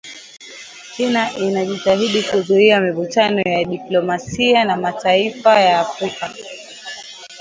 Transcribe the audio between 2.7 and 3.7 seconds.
mivutano ya